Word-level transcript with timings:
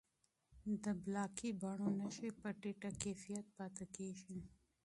د 0.83 0.85
بلاکي 1.03 1.49
بڼو 1.61 1.87
نښې 1.99 2.29
په 2.41 2.49
ټیټه 2.61 2.89
کیفیت 3.01 3.45
پاتې 3.57 3.85
کېږي. 3.95 4.39